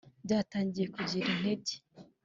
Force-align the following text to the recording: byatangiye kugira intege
byatangiye 0.25 0.87
kugira 0.95 1.25
intege 1.35 1.73